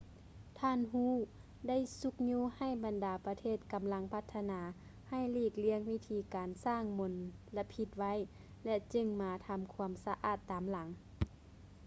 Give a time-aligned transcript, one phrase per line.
[0.59, 1.05] ທ່ານ hu
[1.67, 4.61] ໄດ້ຊຸກຍູ້ໃຫ້ບັນດາປະເທດກຳລັງພັດທະນາ
[5.09, 7.13] ໃຫ້ຫຼີກລ້ຽງວິທີການທີ່ສ້າງມົນ
[7.57, 8.13] ລະພິດໄວ້
[8.65, 10.87] ແລະ ຈຶ່ງມາທຳຄວາມສະອາດຕາມຫຼັງ